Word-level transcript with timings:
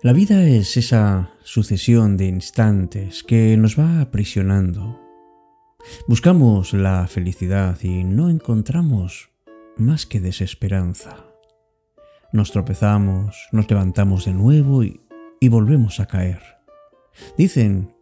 La 0.00 0.12
vida 0.12 0.46
es 0.46 0.76
esa 0.76 1.32
sucesión 1.42 2.16
de 2.16 2.26
instantes 2.26 3.24
que 3.24 3.56
nos 3.56 3.76
va 3.76 4.00
aprisionando. 4.00 5.00
Buscamos 6.06 6.72
la 6.72 7.08
felicidad 7.08 7.76
y 7.82 8.04
no 8.04 8.30
encontramos 8.30 9.30
más 9.76 10.06
que 10.06 10.20
desesperanza. 10.20 11.24
Nos 12.32 12.52
tropezamos, 12.52 13.48
nos 13.50 13.68
levantamos 13.68 14.24
de 14.24 14.34
nuevo 14.34 14.84
y, 14.84 15.00
y 15.40 15.48
volvemos 15.48 15.98
a 15.98 16.06
caer. 16.06 16.42
Dicen 17.36 17.92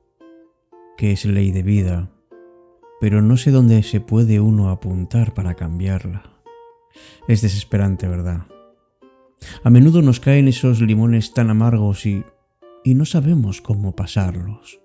que 0.98 1.12
es 1.12 1.24
ley 1.24 1.50
de 1.50 1.62
vida, 1.62 2.10
pero 3.00 3.22
no 3.22 3.38
sé 3.38 3.50
dónde 3.50 3.82
se 3.82 4.02
puede 4.02 4.38
uno 4.38 4.68
apuntar 4.68 5.32
para 5.32 5.54
cambiarla. 5.54 6.24
Es 7.26 7.40
desesperante, 7.40 8.06
¿verdad? 8.06 8.42
A 9.62 9.70
menudo 9.70 10.02
nos 10.02 10.20
caen 10.20 10.48
esos 10.48 10.80
limones 10.80 11.32
tan 11.32 11.50
amargos 11.50 12.06
y, 12.06 12.24
y 12.84 12.94
no 12.94 13.04
sabemos 13.04 13.60
cómo 13.60 13.94
pasarlos. 13.94 14.80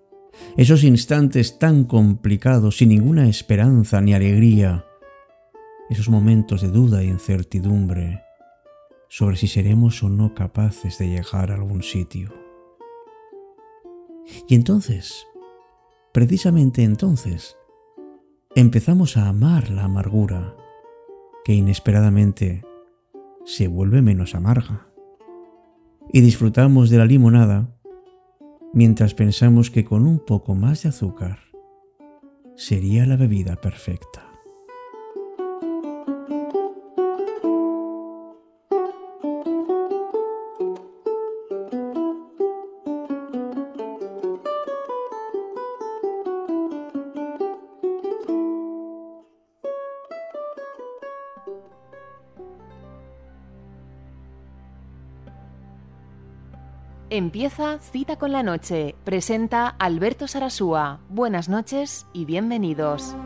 Esos 0.58 0.84
instantes 0.84 1.60
tan 1.60 1.86
complicados, 1.86 2.78
sin 2.78 2.90
ninguna 2.90 3.28
esperanza 3.28 4.02
ni 4.02 4.14
alegría. 4.14 4.86
Esos 5.90 6.10
momentos 6.10 6.62
de 6.62 6.70
duda 6.70 7.02
e 7.02 7.06
incertidumbre 7.06 8.22
sobre 9.08 9.36
si 9.36 9.48
seremos 9.48 10.02
o 10.04 10.10
no 10.10 10.34
capaces 10.34 10.98
de 10.98 11.10
llegar 11.10 11.52
a 11.52 11.56
algún 11.56 11.84
sitio. 11.84 12.34
Y 14.48 14.56
entonces, 14.56 15.28
precisamente 16.14 16.84
entonces, 16.84 17.58
empezamos 18.56 19.18
a 19.18 19.28
amar 19.28 19.70
la 19.70 19.84
amargura 19.84 20.56
que 21.44 21.54
inesperadamente 21.54 22.64
se 23.46 23.68
vuelve 23.68 24.02
menos 24.02 24.36
amarga. 24.36 24.88
Y 26.12 26.22
disfrutamos 26.22 26.90
de 26.90 26.98
la 26.98 27.06
limonada 27.06 27.70
mientras 28.74 29.14
pensamos 29.14 29.70
que 29.70 29.84
con 29.86 30.06
un 30.08 30.20
poco 30.20 30.56
más 30.56 30.84
de 30.84 30.90
azúcar 30.90 31.40
sería 32.56 33.06
la 33.06 33.18
bebida 33.18 33.56
perfecta. 33.56 34.31
Empieza 57.14 57.78
Cita 57.80 58.16
con 58.16 58.32
la 58.32 58.42
Noche. 58.42 58.96
Presenta 59.04 59.68
Alberto 59.68 60.30
Sarasúa. 60.30 61.02
Buenas 61.10 61.50
noches 61.50 62.06
y 62.14 62.24
bienvenidos. 62.24 63.18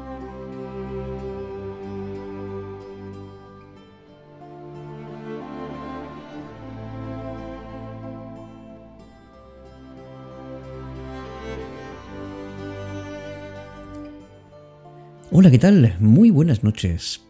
Hola, 15.31 15.51
¿qué 15.51 15.59
tal? 15.59 15.95
Muy 15.99 16.31
buenas 16.31 16.63
noches. 16.63 17.21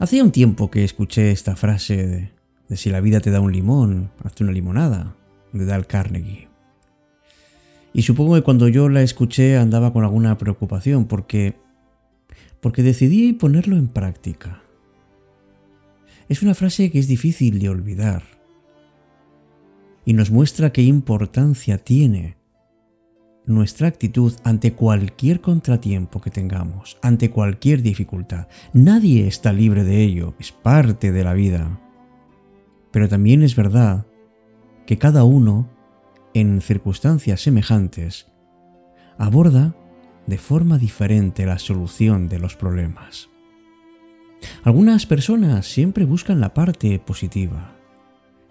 Hacía 0.00 0.24
un 0.24 0.32
tiempo 0.32 0.68
que 0.68 0.82
escuché 0.82 1.30
esta 1.30 1.54
frase 1.54 1.96
de, 2.04 2.32
de 2.68 2.76
si 2.76 2.90
la 2.90 3.00
vida 3.00 3.20
te 3.20 3.30
da 3.30 3.38
un 3.38 3.52
limón, 3.52 4.10
hazte 4.24 4.42
una 4.42 4.52
limonada 4.52 5.14
de 5.52 5.64
Dal 5.64 5.86
Carnegie. 5.86 6.48
Y 7.92 8.02
supongo 8.02 8.34
que 8.34 8.42
cuando 8.42 8.68
yo 8.68 8.88
la 8.88 9.02
escuché 9.02 9.56
andaba 9.56 9.92
con 9.92 10.04
alguna 10.04 10.38
preocupación 10.38 11.06
porque 11.06 11.56
porque 12.62 12.84
decidí 12.84 13.32
ponerlo 13.32 13.76
en 13.76 13.88
práctica. 13.88 14.62
Es 16.28 16.42
una 16.42 16.54
frase 16.54 16.90
que 16.90 17.00
es 17.00 17.08
difícil 17.08 17.58
de 17.58 17.68
olvidar 17.68 18.22
y 20.04 20.14
nos 20.14 20.30
muestra 20.30 20.72
qué 20.72 20.82
importancia 20.82 21.78
tiene 21.78 22.36
nuestra 23.44 23.88
actitud 23.88 24.32
ante 24.44 24.72
cualquier 24.72 25.40
contratiempo 25.40 26.20
que 26.20 26.30
tengamos, 26.30 26.96
ante 27.02 27.30
cualquier 27.30 27.82
dificultad. 27.82 28.46
Nadie 28.72 29.26
está 29.26 29.52
libre 29.52 29.82
de 29.82 30.02
ello, 30.02 30.34
es 30.38 30.52
parte 30.52 31.10
de 31.10 31.24
la 31.24 31.34
vida. 31.34 31.80
Pero 32.92 33.08
también 33.08 33.42
es 33.42 33.56
verdad 33.56 34.06
que 34.86 34.98
cada 34.98 35.24
uno, 35.24 35.68
en 36.34 36.60
circunstancias 36.60 37.40
semejantes, 37.40 38.26
aborda 39.18 39.74
de 40.26 40.38
forma 40.38 40.78
diferente 40.78 41.46
la 41.46 41.58
solución 41.58 42.28
de 42.28 42.38
los 42.38 42.56
problemas. 42.56 43.28
Algunas 44.64 45.06
personas 45.06 45.66
siempre 45.66 46.04
buscan 46.04 46.40
la 46.40 46.54
parte 46.54 46.98
positiva 46.98 47.76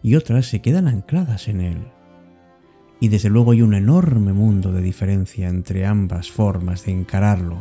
y 0.01 0.15
otras 0.15 0.45
se 0.47 0.61
quedan 0.61 0.87
ancladas 0.87 1.47
en 1.47 1.61
él. 1.61 1.77
Y 2.99 3.09
desde 3.09 3.29
luego 3.29 3.51
hay 3.51 3.61
un 3.61 3.73
enorme 3.73 4.31
mundo 4.31 4.71
de 4.71 4.81
diferencia 4.81 5.49
entre 5.49 5.85
ambas 5.85 6.29
formas 6.31 6.85
de 6.85 6.91
encararlo, 6.91 7.57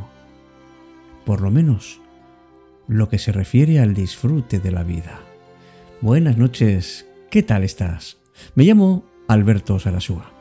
por 1.25 1.41
lo 1.41 1.50
menos 1.50 2.00
lo 2.88 3.08
que 3.08 3.19
se 3.19 3.32
refiere 3.32 3.81
al 3.81 3.94
disfrute 3.94 4.58
de 4.58 4.70
la 4.70 4.82
vida. 4.82 5.20
Buenas 6.00 6.37
noches, 6.37 7.06
¿qué 7.31 7.42
tal 7.42 7.62
estás? 7.62 8.19
Me 8.54 8.64
llamo 8.64 9.04
Alberto 9.28 9.78
Sarasúa 9.78 10.32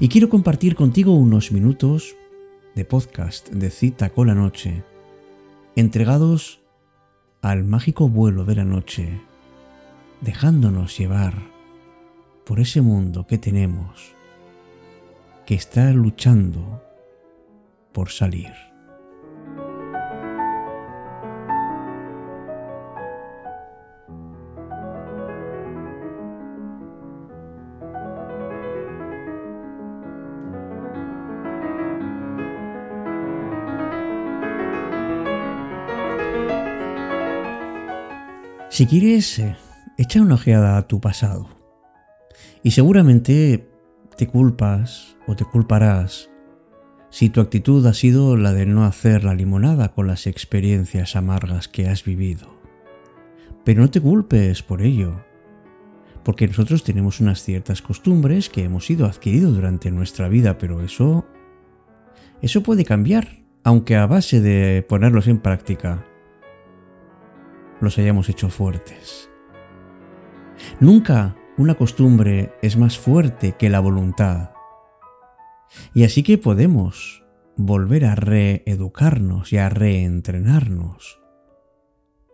y 0.00 0.08
quiero 0.08 0.28
compartir 0.28 0.74
contigo 0.74 1.14
unos 1.14 1.52
minutos 1.52 2.16
de 2.74 2.84
podcast 2.84 3.50
de 3.50 3.70
cita 3.70 4.10
con 4.10 4.26
la 4.26 4.34
noche, 4.34 4.82
entregados 5.76 6.60
al 7.42 7.64
mágico 7.64 8.08
vuelo 8.08 8.44
de 8.44 8.54
la 8.56 8.64
noche, 8.64 9.20
dejándonos 10.20 10.96
llevar 10.98 11.34
por 12.44 12.60
ese 12.60 12.80
mundo 12.80 13.26
que 13.26 13.38
tenemos, 13.38 14.14
que 15.46 15.54
está 15.54 15.92
luchando 15.92 16.82
por 17.92 18.10
salir. 18.10 18.73
Si 38.74 38.86
quieres, 38.86 39.38
eh, 39.38 39.54
echa 39.98 40.20
una 40.20 40.34
ojeada 40.34 40.76
a 40.76 40.88
tu 40.88 41.00
pasado. 41.00 41.48
Y 42.64 42.72
seguramente 42.72 43.68
te 44.16 44.26
culpas 44.26 45.16
o 45.28 45.36
te 45.36 45.44
culparás 45.44 46.28
si 47.08 47.28
tu 47.28 47.40
actitud 47.40 47.86
ha 47.86 47.94
sido 47.94 48.36
la 48.36 48.52
de 48.52 48.66
no 48.66 48.84
hacer 48.84 49.22
la 49.22 49.34
limonada 49.34 49.92
con 49.92 50.08
las 50.08 50.26
experiencias 50.26 51.14
amargas 51.14 51.68
que 51.68 51.86
has 51.86 52.02
vivido. 52.02 52.58
Pero 53.64 53.80
no 53.80 53.90
te 53.90 54.00
culpes 54.00 54.64
por 54.64 54.82
ello, 54.82 55.24
porque 56.24 56.48
nosotros 56.48 56.82
tenemos 56.82 57.20
unas 57.20 57.44
ciertas 57.44 57.80
costumbres 57.80 58.48
que 58.48 58.64
hemos 58.64 58.90
ido 58.90 59.06
adquirido 59.06 59.52
durante 59.52 59.92
nuestra 59.92 60.28
vida, 60.28 60.58
pero 60.58 60.82
eso 60.82 61.24
eso 62.42 62.64
puede 62.64 62.84
cambiar, 62.84 63.44
aunque 63.62 63.94
a 63.94 64.06
base 64.06 64.40
de 64.40 64.84
ponerlos 64.88 65.28
en 65.28 65.38
práctica 65.38 66.04
los 67.80 67.98
hayamos 67.98 68.28
hecho 68.28 68.48
fuertes. 68.48 69.30
Nunca 70.80 71.36
una 71.56 71.74
costumbre 71.74 72.52
es 72.62 72.76
más 72.76 72.98
fuerte 72.98 73.52
que 73.52 73.70
la 73.70 73.80
voluntad. 73.80 74.50
Y 75.92 76.04
así 76.04 76.22
que 76.22 76.38
podemos 76.38 77.24
volver 77.56 78.04
a 78.04 78.14
reeducarnos 78.14 79.52
y 79.52 79.58
a 79.58 79.68
reentrenarnos 79.68 81.20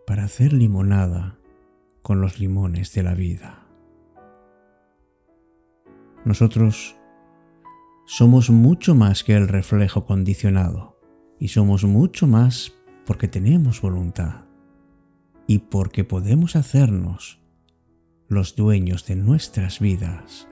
para 0.07 0.23
hacer 0.23 0.53
limonada 0.53 1.37
con 2.01 2.21
los 2.21 2.39
limones 2.39 2.93
de 2.93 3.03
la 3.03 3.13
vida. 3.13 3.67
Nosotros 6.25 6.95
somos 8.05 8.49
mucho 8.49 8.95
más 8.95 9.23
que 9.23 9.35
el 9.35 9.47
reflejo 9.47 10.05
condicionado 10.05 10.99
y 11.39 11.49
somos 11.49 11.83
mucho 11.83 12.27
más 12.27 12.73
porque 13.05 13.27
tenemos 13.27 13.81
voluntad 13.81 14.50
y 15.51 15.59
porque 15.59 16.05
podemos 16.05 16.55
hacernos 16.55 17.41
los 18.29 18.55
dueños 18.55 19.05
de 19.05 19.17
nuestras 19.17 19.81
vidas 19.81 20.47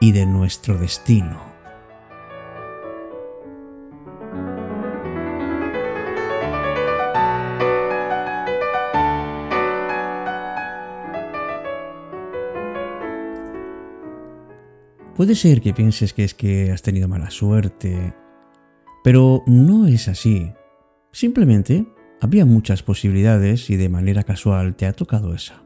y 0.00 0.12
de 0.12 0.24
nuestro 0.24 0.78
destino. 0.78 1.42
Puede 15.16 15.34
ser 15.34 15.60
que 15.60 15.74
pienses 15.74 16.12
que 16.12 16.22
es 16.22 16.34
que 16.34 16.70
has 16.70 16.82
tenido 16.82 17.08
mala 17.08 17.30
suerte, 17.30 18.14
pero 19.02 19.42
no 19.48 19.88
es 19.88 20.06
así. 20.06 20.52
Simplemente 21.10 21.95
había 22.20 22.44
muchas 22.44 22.82
posibilidades 22.82 23.70
y 23.70 23.76
de 23.76 23.88
manera 23.88 24.24
casual 24.24 24.74
te 24.74 24.86
ha 24.86 24.92
tocado 24.92 25.34
esa. 25.34 25.62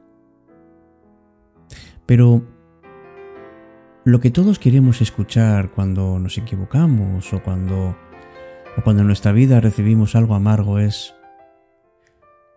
Pero 2.06 2.44
lo 4.04 4.20
que 4.20 4.30
todos 4.30 4.58
queremos 4.58 5.00
escuchar 5.00 5.70
cuando 5.70 6.18
nos 6.18 6.38
equivocamos 6.38 7.32
o 7.32 7.42
cuando, 7.42 7.96
o 8.76 8.82
cuando 8.82 9.02
en 9.02 9.06
nuestra 9.06 9.32
vida 9.32 9.60
recibimos 9.60 10.16
algo 10.16 10.34
amargo 10.34 10.78
es, 10.78 11.14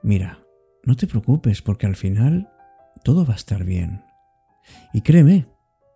mira, 0.02 0.40
no 0.84 0.96
te 0.96 1.08
preocupes 1.08 1.62
porque 1.62 1.86
al 1.86 1.96
final 1.96 2.50
todo 3.04 3.26
va 3.26 3.34
a 3.34 3.38
estar 3.38 3.64
bien. 3.64 4.04
Y 4.94 5.02
créeme, 5.02 5.46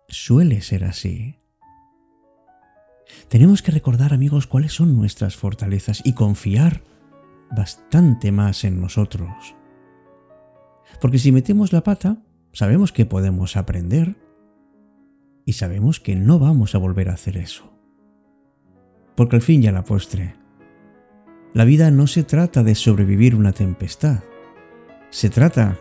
suele 0.08 0.60
ser 0.60 0.84
así. 0.84 1.40
Tenemos 3.28 3.62
que 3.62 3.72
recordar, 3.72 4.12
amigos, 4.12 4.46
cuáles 4.46 4.72
son 4.72 4.96
nuestras 4.96 5.36
fortalezas 5.36 6.02
y 6.04 6.12
confiar 6.12 6.82
bastante 7.50 8.32
más 8.32 8.64
en 8.64 8.80
nosotros. 8.80 9.54
Porque 11.00 11.18
si 11.18 11.32
metemos 11.32 11.72
la 11.72 11.82
pata, 11.82 12.22
sabemos 12.52 12.92
que 12.92 13.06
podemos 13.06 13.56
aprender 13.56 14.16
y 15.44 15.54
sabemos 15.54 16.00
que 16.00 16.16
no 16.16 16.38
vamos 16.38 16.74
a 16.74 16.78
volver 16.78 17.08
a 17.08 17.14
hacer 17.14 17.36
eso. 17.36 17.72
Porque 19.16 19.36
al 19.36 19.42
fin 19.42 19.62
y 19.62 19.66
a 19.66 19.72
la 19.72 19.84
postre, 19.84 20.34
la 21.54 21.64
vida 21.64 21.90
no 21.90 22.06
se 22.06 22.22
trata 22.22 22.62
de 22.62 22.74
sobrevivir 22.74 23.34
una 23.34 23.52
tempestad, 23.52 24.20
se 25.10 25.30
trata 25.30 25.78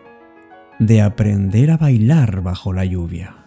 de 0.79 1.01
aprender 1.01 1.71
a 1.71 1.77
bailar 1.77 2.41
bajo 2.41 2.73
la 2.73 2.85
lluvia. 2.85 3.46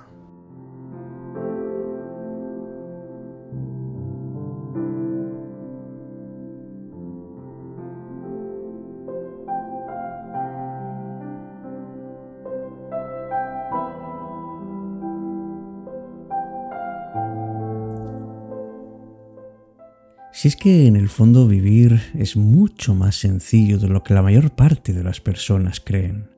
Si 20.41 20.47
es 20.47 20.55
que 20.55 20.87
en 20.87 20.95
el 20.95 21.07
fondo 21.07 21.47
vivir 21.47 22.01
es 22.15 22.35
mucho 22.35 22.95
más 22.95 23.13
sencillo 23.13 23.77
de 23.77 23.87
lo 23.87 24.01
que 24.01 24.15
la 24.15 24.23
mayor 24.23 24.49
parte 24.49 24.91
de 24.91 25.03
las 25.03 25.21
personas 25.21 25.79
creen. 25.79 26.31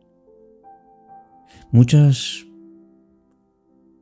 Muchas 1.72 2.46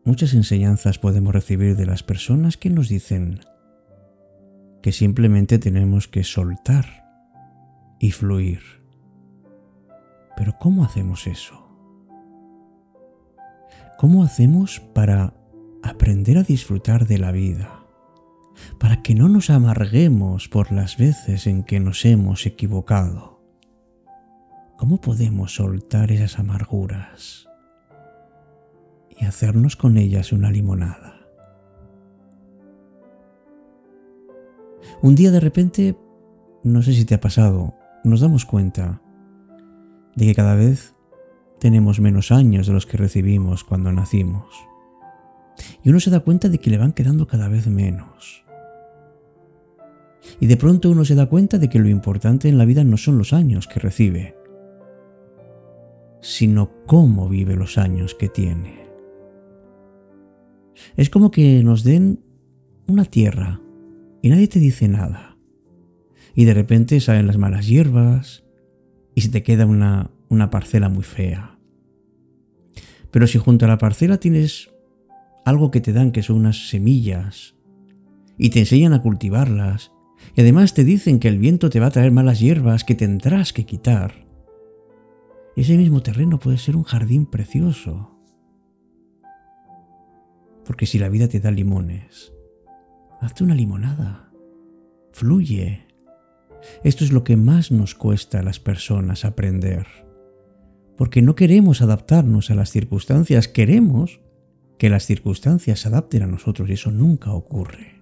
muchas 0.03 0.33
enseñanzas 0.33 0.97
podemos 0.97 1.35
recibir 1.35 1.75
de 1.75 1.85
las 1.85 2.01
personas 2.01 2.57
que 2.57 2.71
nos 2.71 2.89
dicen 2.89 3.41
que 4.81 4.91
simplemente 4.91 5.59
tenemos 5.59 6.07
que 6.07 6.23
soltar 6.23 6.87
y 7.99 8.09
fluir. 8.09 8.61
Pero 10.35 10.57
¿cómo 10.59 10.83
hacemos 10.83 11.27
eso? 11.27 11.63
¿Cómo 13.99 14.23
hacemos 14.23 14.79
para 14.79 15.35
aprender 15.83 16.39
a 16.39 16.43
disfrutar 16.43 17.05
de 17.05 17.19
la 17.19 17.31
vida? 17.31 17.80
Para 18.79 19.01
que 19.01 19.15
no 19.15 19.29
nos 19.29 19.49
amarguemos 19.49 20.47
por 20.47 20.71
las 20.71 20.97
veces 20.97 21.47
en 21.47 21.63
que 21.63 21.79
nos 21.79 22.05
hemos 22.05 22.45
equivocado. 22.45 23.41
¿Cómo 24.77 24.99
podemos 24.99 25.55
soltar 25.55 26.11
esas 26.11 26.39
amarguras 26.39 27.47
y 29.09 29.25
hacernos 29.25 29.75
con 29.75 29.97
ellas 29.97 30.31
una 30.31 30.49
limonada? 30.51 31.19
Un 35.03 35.15
día 35.15 35.31
de 35.31 35.39
repente, 35.39 35.97
no 36.63 36.81
sé 36.81 36.93
si 36.93 37.05
te 37.05 37.15
ha 37.15 37.21
pasado, 37.21 37.75
nos 38.03 38.21
damos 38.21 38.45
cuenta 38.45 39.01
de 40.15 40.25
que 40.25 40.35
cada 40.35 40.55
vez 40.55 40.95
tenemos 41.59 41.99
menos 41.99 42.31
años 42.31 42.65
de 42.67 42.73
los 42.73 42.85
que 42.85 42.97
recibimos 42.97 43.63
cuando 43.63 43.91
nacimos. 43.91 44.70
Y 45.83 45.89
uno 45.89 45.99
se 45.99 46.09
da 46.09 46.21
cuenta 46.21 46.49
de 46.49 46.59
que 46.59 46.69
le 46.69 46.77
van 46.77 46.93
quedando 46.93 47.27
cada 47.27 47.47
vez 47.47 47.67
menos. 47.67 48.43
Y 50.39 50.47
de 50.47 50.57
pronto 50.57 50.89
uno 50.89 51.05
se 51.05 51.15
da 51.15 51.27
cuenta 51.27 51.57
de 51.57 51.69
que 51.69 51.79
lo 51.79 51.89
importante 51.89 52.49
en 52.49 52.57
la 52.57 52.65
vida 52.65 52.83
no 52.83 52.97
son 52.97 53.17
los 53.17 53.33
años 53.33 53.67
que 53.67 53.79
recibe, 53.79 54.35
sino 56.21 56.71
cómo 56.85 57.27
vive 57.29 57.55
los 57.55 57.77
años 57.77 58.15
que 58.15 58.29
tiene. 58.29 58.89
Es 60.95 61.09
como 61.09 61.31
que 61.31 61.63
nos 61.63 61.83
den 61.83 62.23
una 62.87 63.05
tierra 63.05 63.61
y 64.21 64.29
nadie 64.29 64.47
te 64.47 64.59
dice 64.59 64.87
nada. 64.87 65.37
Y 66.33 66.45
de 66.45 66.53
repente 66.53 66.99
salen 66.99 67.27
las 67.27 67.37
malas 67.37 67.67
hierbas 67.67 68.43
y 69.15 69.21
se 69.21 69.29
te 69.29 69.43
queda 69.43 69.65
una, 69.65 70.11
una 70.29 70.49
parcela 70.49 70.89
muy 70.89 71.03
fea. 71.03 71.59
Pero 73.11 73.27
si 73.27 73.37
junto 73.37 73.65
a 73.65 73.67
la 73.67 73.77
parcela 73.77 74.17
tienes 74.17 74.71
algo 75.45 75.71
que 75.71 75.81
te 75.81 75.93
dan 75.93 76.11
que 76.11 76.23
son 76.23 76.37
unas 76.37 76.69
semillas 76.69 77.55
y 78.37 78.49
te 78.49 78.59
enseñan 78.59 78.93
a 78.93 79.01
cultivarlas 79.01 79.91
y 80.35 80.41
además 80.41 80.73
te 80.73 80.83
dicen 80.83 81.19
que 81.19 81.27
el 81.27 81.39
viento 81.39 81.69
te 81.69 81.79
va 81.79 81.87
a 81.87 81.91
traer 81.91 82.11
malas 82.11 82.39
hierbas 82.39 82.83
que 82.83 82.95
tendrás 82.95 83.53
que 83.53 83.65
quitar. 83.65 84.25
Ese 85.55 85.77
mismo 85.77 86.01
terreno 86.01 86.39
puede 86.39 86.57
ser 86.57 86.75
un 86.75 86.83
jardín 86.83 87.25
precioso. 87.25 88.17
Porque 90.65 90.85
si 90.85 90.99
la 90.99 91.09
vida 91.09 91.27
te 91.27 91.39
da 91.39 91.51
limones, 91.51 92.33
hazte 93.19 93.43
una 93.43 93.55
limonada. 93.55 94.31
Fluye. 95.11 95.87
Esto 96.83 97.03
es 97.03 97.11
lo 97.11 97.23
que 97.23 97.35
más 97.35 97.71
nos 97.71 97.95
cuesta 97.95 98.39
a 98.39 98.43
las 98.43 98.59
personas 98.59 99.25
aprender. 99.25 99.87
Porque 100.95 101.21
no 101.21 101.35
queremos 101.35 101.81
adaptarnos 101.81 102.51
a 102.51 102.55
las 102.55 102.69
circunstancias, 102.69 103.47
queremos 103.47 104.21
que 104.81 104.89
las 104.89 105.05
circunstancias 105.05 105.81
se 105.81 105.89
adapten 105.89 106.23
a 106.23 106.25
nosotros 106.25 106.67
y 106.67 106.73
eso 106.73 106.89
nunca 106.89 107.33
ocurre. 107.33 108.01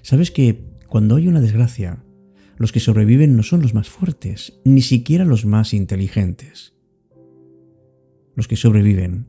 Sabes 0.00 0.30
que 0.30 0.64
cuando 0.88 1.16
hay 1.16 1.28
una 1.28 1.42
desgracia, 1.42 2.02
los 2.56 2.72
que 2.72 2.80
sobreviven 2.80 3.36
no 3.36 3.42
son 3.42 3.60
los 3.60 3.74
más 3.74 3.90
fuertes, 3.90 4.58
ni 4.64 4.80
siquiera 4.80 5.26
los 5.26 5.44
más 5.44 5.74
inteligentes. 5.74 6.72
Los 8.34 8.48
que 8.48 8.56
sobreviven 8.56 9.28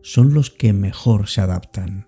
son 0.00 0.32
los 0.32 0.48
que 0.48 0.72
mejor 0.72 1.28
se 1.28 1.42
adaptan. 1.42 2.06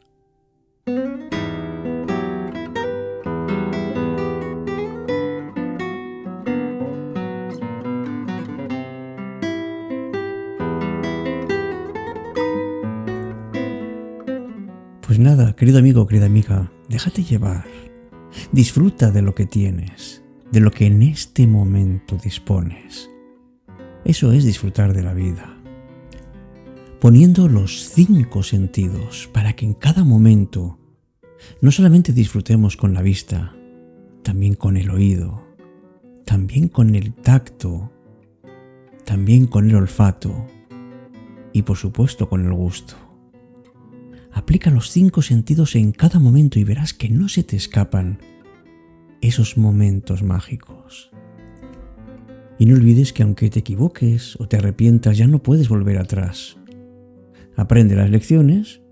Nada, 15.23 15.55
querido 15.55 15.79
amigo, 15.79 16.07
querida 16.07 16.27
amiga, 16.27 16.71
déjate 16.89 17.25
llevar. 17.25 17.65
Disfruta 18.53 19.11
de 19.11 19.23
lo 19.23 19.35
que 19.35 19.47
tienes, 19.47 20.23
de 20.51 20.61
lo 20.61 20.71
que 20.71 20.87
en 20.87 21.03
este 21.03 21.47
momento 21.47 22.17
dispones. 22.23 23.11
Eso 24.05 24.33
es 24.33 24.45
disfrutar 24.45 24.95
de 24.95 25.03
la 25.03 25.15
vida. 25.15 25.57
Poniendo 27.01 27.49
los 27.49 27.91
cinco 27.91 28.43
sentidos 28.43 29.29
para 29.33 29.55
que 29.55 29.67
en 29.67 29.75
cada 29.75 30.05
momento 30.05 30.79
no 31.61 31.71
solamente 31.71 32.13
disfrutemos 32.13 32.77
con 32.77 32.95
la 32.95 33.03
vista, 33.03 33.55
también 34.23 34.55
con 34.55 34.77
el 34.77 34.91
oído, 34.91 35.43
también 36.25 36.69
con 36.69 36.95
el 36.95 37.13
tacto, 37.13 37.91
también 39.05 39.47
con 39.47 39.69
el 39.69 39.77
olfato 39.77 40.47
y 41.53 41.63
por 41.63 41.77
supuesto 41.77 42.29
con 42.29 42.47
el 42.47 42.53
gusto. 42.53 43.12
Aplica 44.33 44.71
los 44.71 44.91
cinco 44.91 45.23
sentidos 45.23 45.77
en 45.77 45.93
cada 45.93 46.19
momento 46.19 46.59
y 46.59 46.65
verás 46.65 46.95
que 46.95 47.09
no 47.09 47.29
se 47.29 47.43
te 47.43 47.57
escapan, 47.57 48.19
esos 49.21 49.57
momentos 49.57 50.23
mágicos. 50.23 51.11
Y 52.59 52.67
no 52.67 52.75
olvides 52.75 53.13
que 53.13 53.23
aunque 53.23 53.51
te 53.51 53.61
equivoques 53.61 54.37
o 54.41 54.49
te 54.49 54.57
arrepientas, 54.57 55.19
ya 55.19 55.27
no 55.27 55.43
puedes 55.43 55.69
volver 55.69 55.99
atrás. 55.99 56.57
Aprende 57.57 57.95
las 57.95 58.11
lecciones 58.11 58.83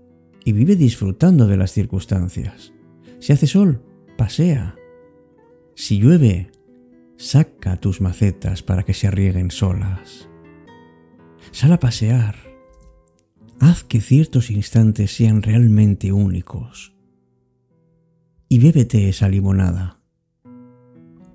y 0.43 0.51
vive 0.51 0.75
disfrutando 0.75 1.47
de 1.47 1.57
las 1.57 1.71
circunstancias. 1.71 2.73
Si 3.19 3.33
hace 3.33 3.47
sol, 3.47 3.83
pasea. 4.17 4.75
Si 5.75 5.99
llueve, 5.99 6.51
saca 7.17 7.77
tus 7.77 8.01
macetas 8.01 8.61
para 8.63 8.83
que 8.83 8.93
se 8.93 9.09
rieguen 9.09 9.51
solas. 9.51 10.29
Sal 11.51 11.71
a 11.73 11.79
pasear. 11.79 12.50
Haz 13.61 13.83
que 13.83 14.01
ciertos 14.01 14.49
instantes 14.49 15.15
sean 15.15 15.43
realmente 15.43 16.11
únicos. 16.11 16.95
Y 18.49 18.57
bébete 18.57 19.07
esa 19.07 19.29
limonada 19.29 19.99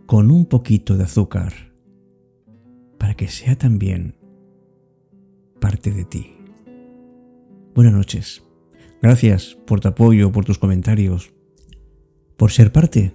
con 0.07 0.33
un 0.33 0.47
poquito 0.47 0.97
de 0.97 1.05
azúcar 1.05 1.53
para 2.99 3.15
que 3.15 3.29
sea 3.29 3.57
también 3.57 4.17
parte 5.61 5.93
de 5.93 6.05
ti. 6.05 6.35
Buenas 7.77 7.95
noches. 7.95 8.43
Gracias 9.01 9.57
por 9.65 9.79
tu 9.79 9.87
apoyo, 9.87 10.33
por 10.33 10.45
tus 10.45 10.59
comentarios, 10.59 11.33
por 12.37 12.51
ser 12.51 12.73
parte 12.73 13.15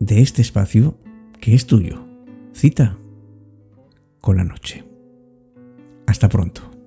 de 0.00 0.22
este 0.22 0.40
espacio 0.40 0.98
que 1.42 1.54
es 1.54 1.66
tuyo. 1.66 2.06
Cita 2.54 2.96
con 4.22 4.38
la 4.38 4.44
noche. 4.44 4.82
Hasta 6.06 6.30
pronto. 6.30 6.77